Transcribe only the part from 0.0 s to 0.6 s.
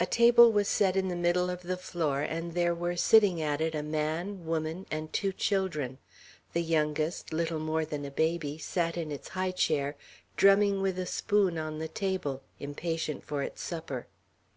A table